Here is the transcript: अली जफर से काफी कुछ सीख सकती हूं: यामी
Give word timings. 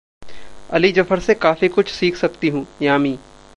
अली 0.69 0.91
जफर 0.91 1.19
से 1.19 1.33
काफी 1.33 1.67
कुछ 1.67 1.91
सीख 1.91 2.15
सकती 2.15 2.49
हूं: 2.49 2.63
यामी 2.81 3.17